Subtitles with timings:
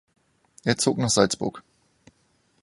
[0.63, 1.61] Er zog nach Salzburg.